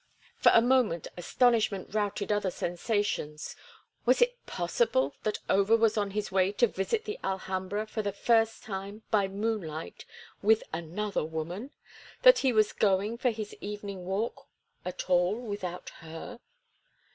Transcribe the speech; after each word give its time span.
For 0.35 0.51
a 0.55 0.63
moment 0.63 1.05
astonishment 1.15 1.93
routed 1.93 2.31
other 2.31 2.49
sensations. 2.49 3.55
Was 4.03 4.19
it 4.19 4.43
possible 4.47 5.13
that 5.21 5.37
Over 5.47 5.77
was 5.77 5.95
on 5.95 6.09
his 6.09 6.31
way 6.31 6.51
to 6.53 6.65
visit 6.65 7.05
the 7.05 7.19
Alhambra 7.23 7.85
for 7.85 8.01
the 8.01 8.11
first 8.11 8.63
time 8.63 9.03
by 9.11 9.27
moonlight 9.27 10.05
with 10.41 10.63
another 10.73 11.23
woman?—that 11.23 12.39
he 12.39 12.51
was 12.51 12.73
going 12.73 13.19
for 13.19 13.29
his 13.29 13.53
evening 13.61 14.03
walk 14.03 14.47
at 14.85 15.07
all 15.07 15.35
without 15.37 15.89
her? 15.99 16.39